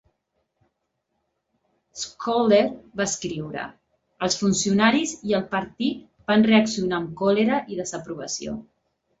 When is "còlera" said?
7.23-7.65